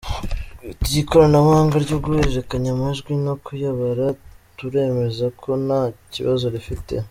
[0.71, 4.05] Ati “Ikoranabuhanga ryo guhererekanya amajwi no kuyabara
[4.57, 5.81] turemeza ko nta
[6.13, 6.93] kibazo rifite.